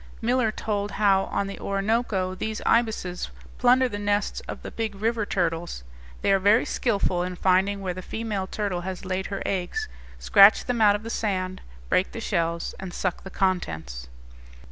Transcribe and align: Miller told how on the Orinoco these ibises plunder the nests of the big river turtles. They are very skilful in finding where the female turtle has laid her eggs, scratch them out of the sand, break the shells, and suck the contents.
Miller 0.19 0.51
told 0.51 0.93
how 0.93 1.25
on 1.25 1.45
the 1.45 1.59
Orinoco 1.59 2.33
these 2.33 2.59
ibises 2.65 3.29
plunder 3.59 3.87
the 3.87 3.99
nests 3.99 4.39
of 4.47 4.63
the 4.63 4.71
big 4.71 4.95
river 4.95 5.27
turtles. 5.27 5.83
They 6.23 6.31
are 6.33 6.39
very 6.39 6.65
skilful 6.65 7.21
in 7.21 7.35
finding 7.35 7.81
where 7.81 7.93
the 7.93 8.01
female 8.01 8.47
turtle 8.47 8.81
has 8.81 9.05
laid 9.05 9.27
her 9.27 9.43
eggs, 9.45 9.87
scratch 10.17 10.65
them 10.65 10.81
out 10.81 10.95
of 10.95 11.03
the 11.03 11.11
sand, 11.11 11.61
break 11.87 12.13
the 12.13 12.19
shells, 12.19 12.73
and 12.79 12.95
suck 12.95 13.23
the 13.23 13.29
contents. 13.29 14.07